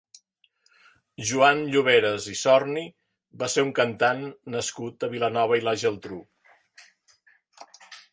[1.31, 2.85] Joan Lloveras i Sorni
[3.43, 4.23] va ser un cantant
[4.55, 6.19] nascut a Vilanova i la Geltrú.